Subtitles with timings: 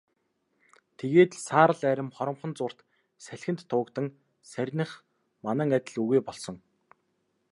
[0.99, 2.79] Тэгээд л саарал арми хоромхон зуурт
[3.25, 4.07] салхинд туугдан
[4.51, 4.91] сарних
[5.45, 6.55] манан адил үгүй болсон.